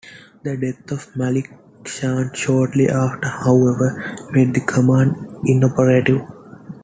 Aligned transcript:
The 0.41 0.57
death 0.57 0.91
of 0.93 1.15
Malik 1.15 1.51
Shah 1.85 2.33
shortly 2.33 2.89
after, 2.89 3.27
however, 3.27 4.15
made 4.33 4.55
the 4.55 4.61
command 4.61 5.15
inoperative. 5.45 6.21